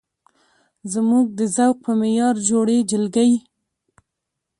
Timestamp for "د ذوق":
1.39-1.75